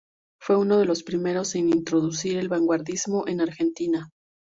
Fue 0.41 0.55
uno 0.57 0.79
de 0.79 0.85
los 0.85 1.03
primeros 1.03 1.53
en 1.53 1.69
introducir 1.69 2.39
el 2.39 2.47
vanguardismo 2.47 3.27
en 3.27 3.39
Argentina. 3.41 4.09